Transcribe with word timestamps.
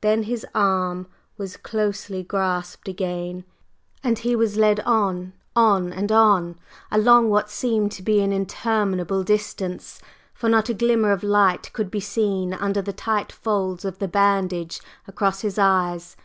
Then 0.00 0.22
his 0.22 0.46
arm 0.54 1.06
was 1.36 1.58
closely 1.58 2.22
grasped 2.22 2.88
again, 2.88 3.44
and 4.02 4.18
he 4.18 4.34
was 4.34 4.56
led 4.56 4.80
on, 4.80 5.34
on 5.54 5.92
and 5.92 6.10
on, 6.10 6.58
along 6.90 7.28
what 7.28 7.50
seemed 7.50 7.92
to 7.92 8.02
be 8.02 8.22
an 8.22 8.32
interminable 8.32 9.22
distance, 9.22 10.00
for 10.32 10.48
not 10.48 10.70
a 10.70 10.72
glimmer 10.72 11.12
of 11.12 11.22
light 11.22 11.70
could 11.74 11.90
be 11.90 12.00
seen 12.00 12.54
under 12.54 12.80
the 12.80 12.94
tight 12.94 13.30
folds 13.30 13.84
of 13.84 13.98
the 13.98 14.08
bandage 14.08 14.80
across 15.06 15.42
his 15.42 15.58
eyes. 15.58 16.16